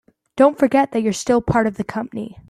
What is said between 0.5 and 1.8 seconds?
forget that you're still part of